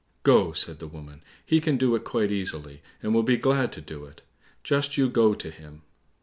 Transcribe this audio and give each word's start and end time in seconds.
"Go," 0.23 0.51
said 0.51 0.79
the 0.79 0.87
woman, 0.87 1.21
"he 1.45 1.61
can 1.61 1.77
do 1.77 1.93
it 1.93 2.03
quite 2.05 2.31
easily, 2.31 2.81
and 3.03 3.13
will 3.13 3.21
be 3.21 3.37
glad 3.37 3.71
to 3.73 3.81
do 3.81 4.03
it; 4.05 4.23
just 4.63 4.97
you 4.97 5.07
go 5.07 5.35
to 5.35 5.51
him." 5.51 5.83